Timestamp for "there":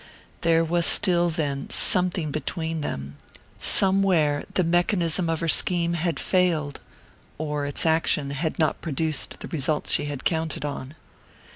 0.41-0.65